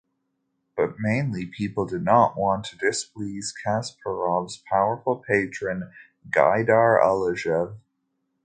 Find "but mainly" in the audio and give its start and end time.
0.75-1.45